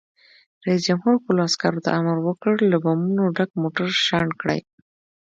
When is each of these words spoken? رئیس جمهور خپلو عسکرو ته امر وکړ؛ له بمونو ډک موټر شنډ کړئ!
رئیس 0.65 0.81
جمهور 0.87 1.13
خپلو 1.21 1.39
عسکرو 1.49 1.83
ته 1.85 1.89
امر 1.99 2.17
وکړ؛ 2.21 2.55
له 2.71 2.77
بمونو 2.83 3.23
ډک 3.37 3.51
موټر 3.61 3.87
شنډ 4.05 4.29
کړئ! 4.41 4.59